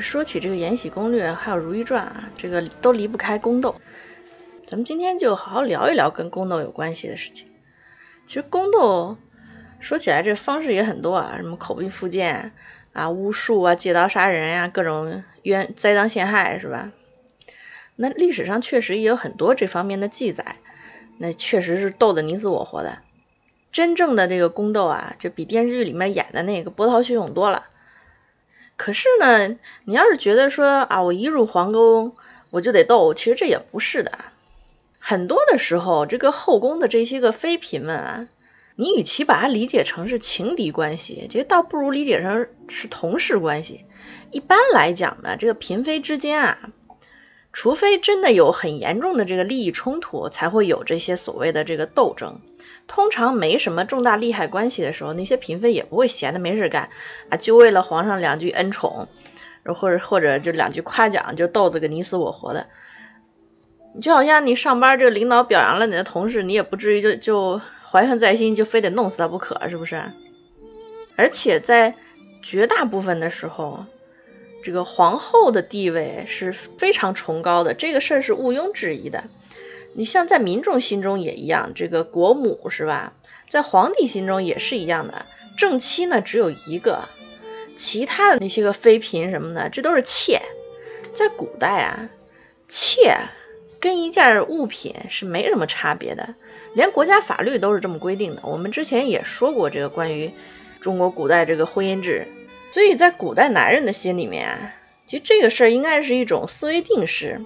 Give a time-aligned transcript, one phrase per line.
[0.00, 3.74] 说起这个《延禧攻略》还有《如懿传》啊，这个都离不开宫斗。
[4.66, 7.48] 咱们今天就好好聊一聊跟宫斗有关系的事情。
[8.26, 9.16] 其实宫斗
[9.80, 12.52] 说起来这方式也很多啊，什么口鼻附剑
[12.92, 16.92] 啊、巫术啊、借刀杀人呀、各种冤栽赃陷害是吧？
[17.96, 20.56] 那历史上确实也有很多这方面的记载，
[21.18, 22.98] 那确实是斗得你死我活的。
[23.70, 27.66] 真正的这个宫斗啊，就比电视剧里面演的那个波涛汹涌多了。
[28.76, 32.14] 可是呢，你要是觉得说啊，我一入皇宫
[32.50, 34.18] 我就得斗，其实这也不是的。
[34.98, 38.28] 很多的时候，这个后宫的这些个妃嫔们啊，
[38.76, 43.84] 你与其把它理解成是情敌关系，这倒不如理解成是同事关系。
[44.30, 46.70] 一般来讲呢，这个嫔妃之间啊，
[47.52, 52.40] 除非真的有很严重的这个利益冲突，才会有这些所谓的这个斗争。
[52.86, 56.90] 通常没什么重大利害关系的时候，那些嫔妃也不会闲的没事干
[57.28, 59.08] 啊，就为了皇上两句恩宠，
[59.64, 62.66] 或者或者就两句夸奖，就斗得个你死我活的。
[64.02, 67.60] 就好像你上班，这个领导表扬了你的同事，你也不至于就就
[67.90, 70.02] 怀恨在心，就非得弄死他不可，是不是？
[71.16, 71.94] 而且在
[72.42, 73.86] 绝大部分的时候，
[74.64, 79.24] 这个皇后的地位是非常崇高的，这个事儿是毋庸置疑的。
[79.96, 83.12] 你像在民众心中也一样，这个国母是吧？
[83.48, 85.26] 在皇帝心中也是一样的。
[85.56, 87.08] 正妻呢只有一个，
[87.76, 90.42] 其他的那些个妃嫔什么的，这都是妾。
[91.12, 92.10] 在古代啊，
[92.68, 93.16] 妾
[93.78, 96.34] 跟一件物品是没什么差别的，
[96.74, 98.42] 连国家法律都是这么规定的。
[98.42, 100.32] 我们之前也说过这个关于
[100.80, 102.26] 中国古代这个婚姻制，
[102.72, 104.72] 所以在古代男人的心里面，
[105.06, 107.42] 其实这个事儿应该是一种思维定式。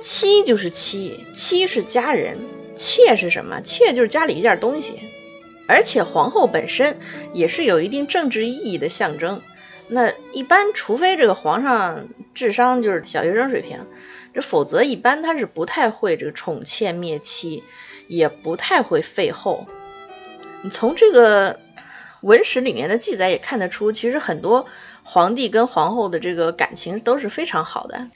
[0.00, 2.38] 妻就是妻，妻是家人，
[2.76, 3.60] 妾是什么？
[3.62, 5.00] 妾就是家里一件东西，
[5.66, 6.98] 而且皇后本身
[7.32, 9.42] 也是有一定政治意义的象征。
[9.88, 13.86] 那一般，除非这个皇上智商就是小学生水平，
[14.34, 17.62] 这否则一般他是不太会这个宠妾灭妻，
[18.06, 19.66] 也不太会废后。
[20.62, 21.60] 你从这个
[22.20, 24.66] 文史里面的记载也看得出，其实很多
[25.04, 28.08] 皇帝跟皇后的这个感情都是非常好的。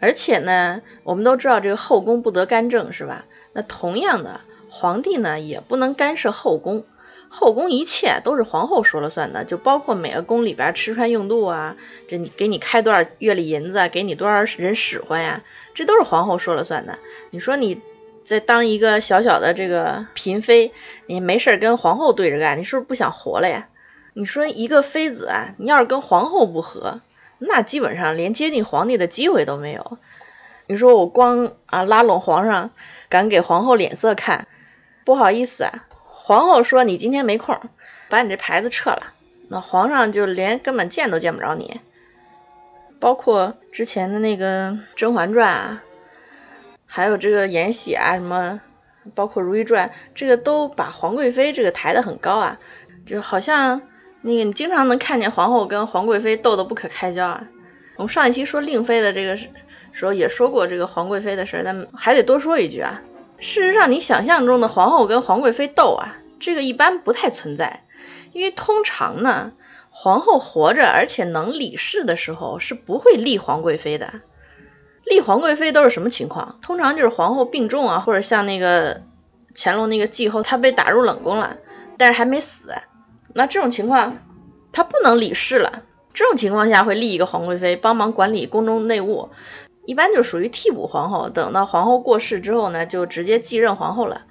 [0.00, 3.26] 而且呢，我们都知道这个后宫不得干政，是吧？
[3.52, 4.40] 那同样的，
[4.70, 6.84] 皇帝呢也不能干涉后宫，
[7.28, 11.76] 后宫一切都是皇后说了算的，就包括每个宫里边吃穿用度啊，
[12.08, 15.42] 这你给你开多少月例银子，给你多少人使唤呀，
[15.74, 16.98] 这都是皇后说了算的。
[17.30, 17.80] 你说你
[18.24, 20.72] 在当一个小小的这个嫔妃，
[21.06, 23.68] 你没事跟皇后对着干，你是不是不想活了呀？
[24.14, 27.00] 你说一个妃子啊，你要是跟皇后不和。
[27.42, 29.98] 那基本上连接近皇帝的机会都没有。
[30.66, 32.70] 你说我光啊拉拢皇上，
[33.08, 34.46] 敢给皇后脸色看？
[35.04, 37.58] 不好意思啊，皇后说你今天没空，
[38.10, 39.14] 把你这牌子撤了。
[39.48, 41.80] 那皇上就连根本见都见不着你。
[43.00, 45.82] 包括之前的那个《甄嬛传》啊，
[46.86, 48.60] 还有这个《延禧》啊，什么，
[49.14, 52.58] 包括《如懿传》，这个都把皇贵妃这个抬得很高啊，
[53.06, 53.82] 就好像。
[54.22, 57.44] 那个你经常能看见皇后跟皇贵妃斗得不可开交啊。
[57.96, 63.02] 我们上一期说令妃的这个时候也说过这个皇贵妃的事，但还得多说一句啊。
[63.38, 67.84] 事实上，你想象中的皇后跟皇贵妃斗啊，这个一般不太存在，
[68.32, 69.52] 因为通常呢，
[69.90, 74.12] 皇后活着而且能理事的时候是不会立皇贵妃的。
[75.04, 76.58] 立皇贵妃都是什么情况？
[76.60, 79.00] 通常就是皇后病重啊，或者像那个
[79.54, 81.56] 乾隆那个继后，她被打入冷宫了，
[81.96, 82.74] 但是还没死。
[83.34, 84.18] 那这种情况，
[84.72, 85.82] 他不能理事了。
[86.12, 89.30] 这种情况下会立一个皇贵妃帮忙管理宫中内务，
[89.86, 91.30] 一般就属于替补皇后。
[91.30, 94.22] 等到皇后过世之后呢，就直接继任皇后了。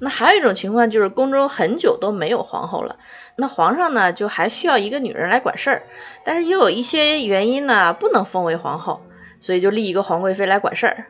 [0.00, 2.96] 那还有一种情况就是宫中很久都没有皇后了，
[3.36, 5.82] 那皇上呢就还需要一个女人来管事儿，
[6.24, 9.02] 但是又有一些原因呢不能封为皇后，
[9.38, 11.06] 所以就立一个皇贵妃来管事儿。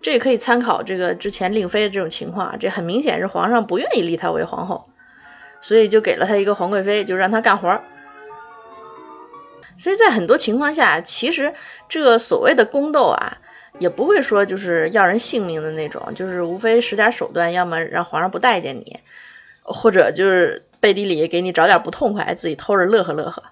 [0.00, 4.88] 这也可以参考这个之前令妃的这种情况，这很明显是皇上不愿意立她为皇后。
[5.62, 7.80] 所以就给了他一个皇贵妃，就让他干活。
[9.78, 11.54] 所以在很多情况下，其实
[11.88, 13.38] 这个所谓的宫斗啊，
[13.78, 19.00] 也不会说就是要人性命的那种，就是无非使点手段，要么让皇上不待见你，
[19.62, 23.44] 或者就是背地里给你找点不痛快，自己偷着乐呵乐呵。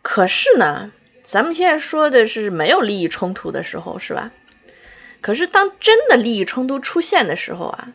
[0.00, 0.92] 可是呢，
[1.24, 4.30] 咱们现在说的是没有利益冲突的时候，是吧？
[5.20, 7.88] 可是当真的利益冲突出现的时候啊。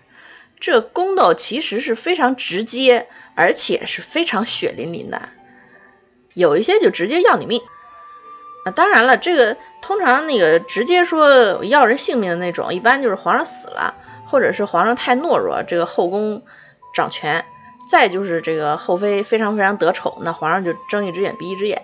[0.59, 5.29] 这宫斗其实是非常直接，而且是非常血淋淋的，
[6.33, 7.61] 有一些就直接要你命。
[8.65, 13.95] 啊，当然了，这个通常那个直接说要人性命的那种，一般就是皇上死了，
[14.27, 16.43] 或者是皇上太懦弱，这个后宫
[16.93, 17.45] 掌权，
[17.89, 21.81] 再就是这个后妃非常非常得宠，那皇上就睁一只眼闭一只眼。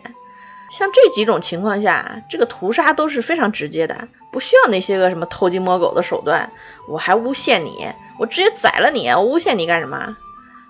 [0.72, 6.52] 像这几种情况下，这个屠杀都是非常直接的，不需要那些个什么偷鸡摸狗的手段。
[6.90, 7.88] 我还诬陷你，
[8.20, 10.18] 我直接宰了你，我诬陷你干什么？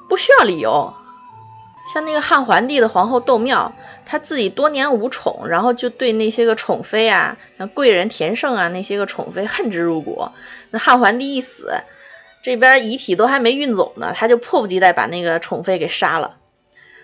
[0.07, 0.93] 不需要理由。
[1.91, 3.73] 像那个汉桓帝的皇后窦妙，
[4.05, 10.29] 她自己多年无宠，然后就对那些个宠妃啊，像贵人田胜啊那些个宠妃恨之入骨。
[10.71, 11.71] 那汉桓帝一死，
[12.43, 16.37] 这边遗体都还没运走呢，他就迫不及待把那个宠妃给杀了。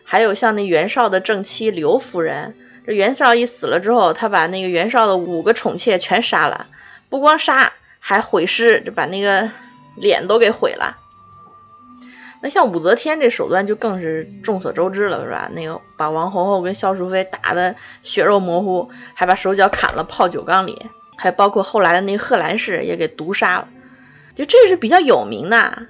[0.03, 2.55] 还有像那袁绍的正妻刘夫人，
[2.85, 6.67] 这袁绍一死了之后，他把那个袁绍的五个宠妾全杀了，
[7.09, 9.49] 不光杀，还毁尸，就把那个
[9.95, 10.97] 脸都给毁了。
[12.41, 15.49] 那像武则天这手段就更是众所周知了，是吧？
[15.53, 23.67] 那个把王皇后跟萧淑妃打的血肉模糊，还把手脚砍了泡酒缸里，还包括后来的那个贺兰氏也给毒杀了，
[24.35, 25.83] 就这是比较有名的。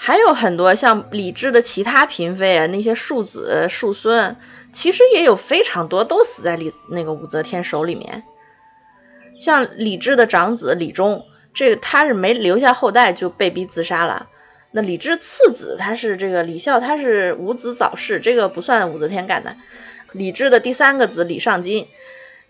[0.00, 4.36] 还有很多像李治的其他嫔妃啊，那些庶子庶孙，
[4.72, 8.22] 其实也有非常多都死在李那个武则天手里面。
[9.40, 14.28] 像李治的长子李忠，这个他是没留下后代就被逼自杀了。
[14.70, 19.56] 那李治次子他是这个李孝，他是无子早逝，这个不算武则天干的。
[20.12, 21.88] 李治的第三个子李尚金，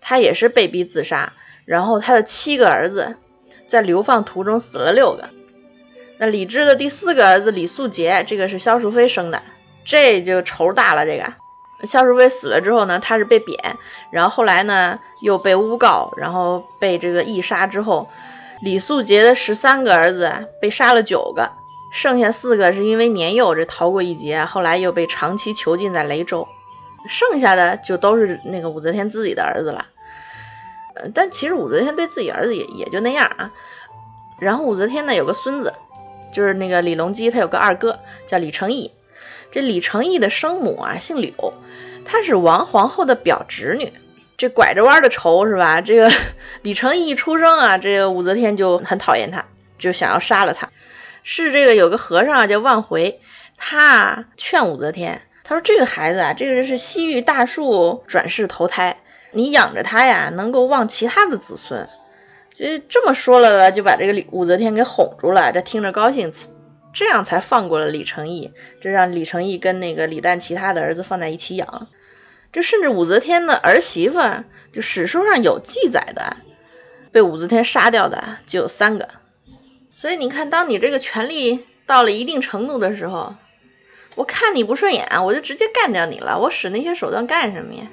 [0.01, 1.33] 他也是被逼自杀，
[1.65, 3.15] 然后他的七个儿子
[3.65, 5.29] 在流放途中死了六个。
[6.19, 9.41] 那李治的第四个儿子李素杰，这个是萧淑妃生的，
[9.85, 11.05] 这就仇大了。
[11.05, 11.33] 这个
[11.85, 13.77] 萧淑妃死了之后呢，他是被贬，
[14.11, 18.09] 然后后来呢又被诬告，然后被这个缢杀之后，
[18.61, 21.53] 李素杰的十三个儿子被杀了九个。
[21.93, 26.49] 剩下四个是因为年幼这逃过一劫，后来又被长期囚禁在雷州。
[27.07, 29.85] 剩下的就都是那个武则天自己的儿子了。
[30.95, 33.51] 呃，但其实武则天对自己儿子也也就那样啊。
[34.37, 35.73] 然后武则天呢有个孙子，
[36.31, 38.91] 就是那个李隆基，他有个二哥叫李成义。
[39.51, 41.53] 这李成义的生母啊姓柳，
[42.05, 43.93] 她是王皇后的表侄女。
[44.37, 45.81] 这拐着弯的仇是吧？
[45.81, 46.09] 这个
[46.61, 49.45] 李成义一出生啊，这个武则天就很讨厌他，
[49.79, 50.69] 就想要杀了他。
[51.23, 53.19] 是这个有个和尚啊叫万回，
[53.57, 58.97] 他劝武则天，他说这个孩子啊，这个人是西域大树转世投胎，
[59.31, 61.89] 你养着他呀，能够旺其他的子孙。
[62.59, 66.33] 就这么说了呢，就把这个李武则天给哄住了，这听着高兴，
[66.91, 68.51] 这样才放过了李成义，
[68.81, 71.87] 这让李成义跟那个李旦其他的儿子放在一起养。
[72.51, 74.19] 这甚至武则天的儿媳妇，
[74.73, 76.35] 就史书上有记载的，
[77.13, 79.07] 被武则天杀掉的就有三个。
[79.93, 83.35] 所以你看，当你这个权力到了一定程度的时候，
[84.17, 86.37] 我看你不顺眼，我就直接干掉你了。
[86.37, 87.87] 我使那些手段干什么呀？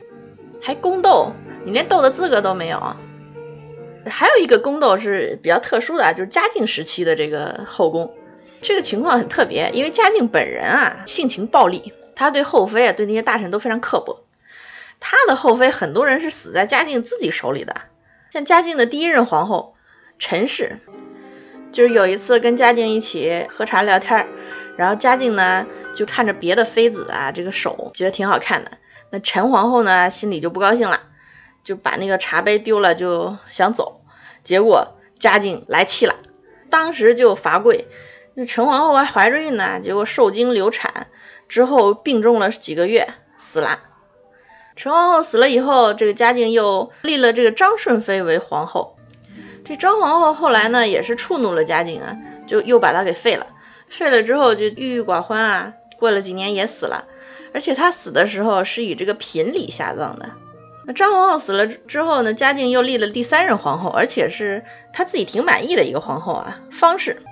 [0.61, 1.31] 还宫斗？
[1.65, 2.97] 你连斗的资格都没有。
[4.09, 8.15] 还有一个宫斗是比较特殊的，就是嘉靖时期的这个后宫，
[8.63, 14.25] 这个情况很特别，因为嘉靖本人啊性情暴戾，他对后妃啊对那些大臣都非常刻薄。
[15.01, 17.77] 他的后妃很多人是死在嘉靖自己手里的，
[18.33, 19.75] 像嘉靖的第一任皇后
[20.19, 20.79] 陈氏。
[21.73, 24.27] 就是有一次跟嘉靖一起喝茶聊天，
[24.77, 28.79] 然后嘉靖呢就看着别的妃子啊这个手觉得挺好看的，
[29.11, 31.03] 那陈皇后呢心里就不高兴了，
[31.67, 34.01] 就把那个茶杯丢了就想走，
[34.45, 36.15] 结果嘉靖来气了，
[36.71, 37.89] 当时就罚跪。
[38.35, 41.09] 那陈皇后还怀着孕呢，结果受惊流产
[41.49, 43.81] 之后病重了几个月死了。
[44.77, 48.97] 陈皇后死了以后，这个嘉靖又立了这个张顺妃为皇后。
[49.65, 53.49] 这张皇后后来呢，也是触怒了嘉靖啊，就又把她给废了。
[53.89, 57.07] 废了之后就郁郁寡欢啊，过了几年也死了。
[57.53, 60.31] 而且她死的时候是以这个嫔礼下葬的。
[60.87, 67.23] 那张皇后死了之后呢，嘉靖又立了第三任皇后，而且是他自己挺满意的一个皇后啊，方氏。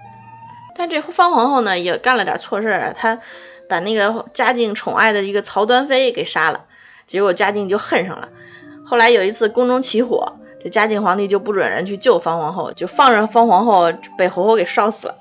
[0.76, 3.20] 但这方皇后呢，也干了点错事啊，她
[3.68, 6.64] 把那个嘉靖宠爱的一个曹端妃给杀了，
[7.06, 8.30] 结果嘉靖就恨上了。
[8.84, 10.38] 后来有一次宫中起火。
[10.62, 15.16] 这嘉靖皇帝就不准人去救方皇后，就放任方皇后被活活给烧死了。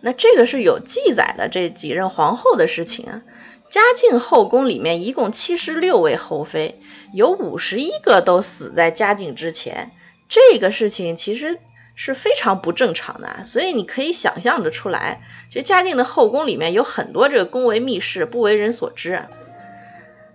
[0.00, 3.20] 那这个是有记载的这几任皇后的事情啊。
[3.68, 6.80] 嘉靖后宫里面一共七十六位后妃，
[7.12, 9.90] 有五十一个都死在嘉靖之前。
[10.28, 11.58] 这个事情其实
[11.94, 19.24] 是非常不正常的，所以你可以想象的出来，其实嘉靖的后宫里面有很多这个宫闱秘事不为人所知。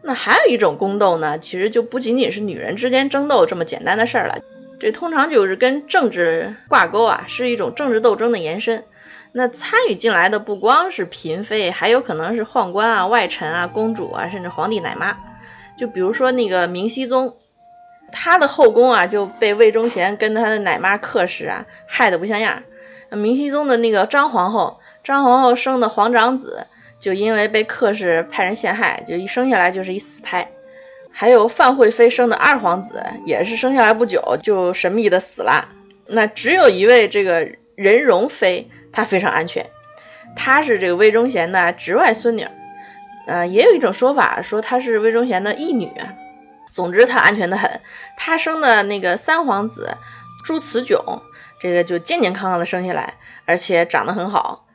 [0.04, 4.40] 那还有一种宫斗呢，其实就不仅仅是女人之间争斗这么简单的事儿了，
[4.80, 8.86] 这通常就是跟政治挂钩啊，是一种政治斗争的延伸。
[9.32, 15.18] 那参与进来的不光是嫔妃，还有可能是宦官啊、外臣啊、公主啊，甚至皇帝奶妈。
[15.78, 17.36] 就比如说那个明熹宗，
[18.12, 22.64] 他的后宫啊就被魏忠贤跟他的奶妈客氏啊害得不像样。
[23.12, 26.68] 明熹宗的那个张皇后，张皇后生的皇长子。
[27.00, 30.50] 就因为被客氏派人陷害，就一生下来就是一死胎。
[31.12, 35.70] 还有范惠妃生的二皇子，也是生下来不久就神秘的死了。
[36.08, 39.68] 那只有一位这个任容妃，她非常安全，
[40.36, 42.48] 她是这个魏忠贤的侄外孙女。
[43.28, 45.92] 呃，也有一种说法说她是魏忠贤的义女。
[46.70, 47.82] 总之她安全的很，
[48.18, 49.98] 她生的那个三皇子
[50.46, 51.22] 朱慈炯，
[51.60, 53.16] 这个就健健康康的生下来，
[53.46, 54.66] 而且长得很好。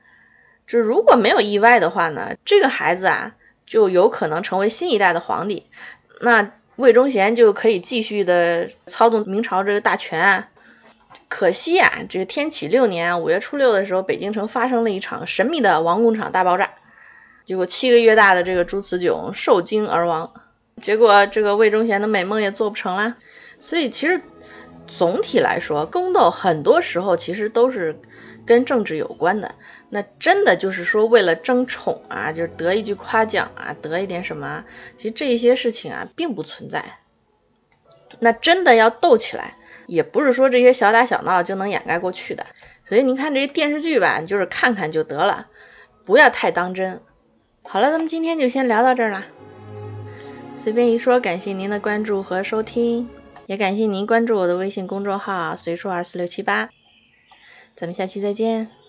[0.66, 3.32] 就如果没有意外的话呢，这个孩子啊
[3.66, 5.66] 就有可能成为新一代的皇帝。
[6.20, 10.48] 那魏忠贤就可以继续的操纵明朝这个大权啊。
[11.28, 16.70] 可惜啊，这个天启六年五月初六的时候，北京城发生了一场神秘的王工厂大爆炸，
[17.52, 20.32] 结果七个月大的这个朱慈炯受惊而亡。
[20.80, 23.18] 结果这个魏忠贤的美梦也做不成啦。
[23.58, 24.22] 所以其实
[24.86, 28.00] 总体来说，宫斗很多时候其实都是
[28.46, 29.54] 跟政治有关的。
[29.90, 34.64] 那真的就是说为了争宠啊，就是得一句夸奖啊，得一点什么，
[34.96, 37.00] 其实这些事情啊并不存在。
[38.18, 39.56] 那真的要斗起来，
[39.86, 42.46] 也不是说这些小打小闹就能掩盖过去的。
[42.88, 45.48] 所以您看这些电视剧吧，就是看看就得了，
[46.06, 47.02] 不要太当真。
[47.64, 49.24] 好了，咱们今天就先聊到这儿了。
[50.54, 53.08] 随便一说，感谢您的关注和收听，
[53.46, 56.68] 也感谢您关注我的微信公众号“随说二四六七八”。
[57.74, 58.81] 咱们下期再见。